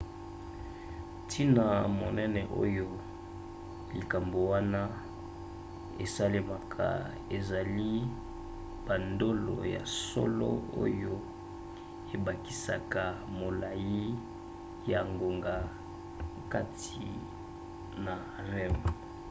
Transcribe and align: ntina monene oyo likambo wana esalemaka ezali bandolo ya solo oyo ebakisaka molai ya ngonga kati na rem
ntina 1.23 1.65
monene 1.99 2.41
oyo 2.63 2.87
likambo 3.97 4.37
wana 4.51 4.81
esalemaka 6.03 6.87
ezali 7.37 7.89
bandolo 8.87 9.55
ya 9.75 9.83
solo 10.07 10.51
oyo 10.83 11.13
ebakisaka 12.15 13.03
molai 13.37 14.01
ya 14.91 14.99
ngonga 15.11 15.55
kati 16.51 17.05
na 18.03 18.13
rem 18.49 18.75